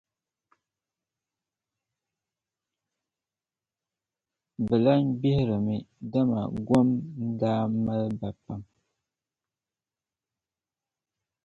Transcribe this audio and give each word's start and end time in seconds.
bɛ 4.67 4.75
lan 4.85 5.01
gbihirimi, 5.17 5.77
dama 6.11 6.41
gom 6.67 6.89
n-daa 7.29 7.63
mali 7.85 8.07
ba 8.19 8.29
pam. 8.43 8.61